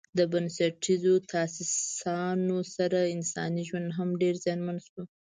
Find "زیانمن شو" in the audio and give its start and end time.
4.43-5.01